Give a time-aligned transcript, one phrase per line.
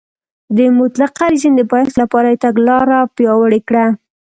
[0.57, 3.85] د مطلقه رژیم د پایښت لپاره یې تګلاره پیاوړې کړه.